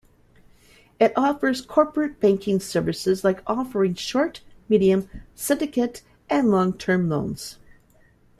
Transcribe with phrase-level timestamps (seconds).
[0.99, 7.59] It offers corporate banking services like offering short, medium, syndidate and long-term loans.